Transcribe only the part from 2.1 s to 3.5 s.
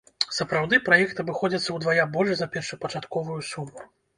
больш за першапачатковую